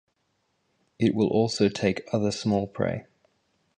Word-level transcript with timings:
It 0.97 1.13
will 1.13 1.27
also 1.27 1.69
take 1.69 2.09
other 2.11 2.31
small 2.31 2.65
prey. 2.65 3.05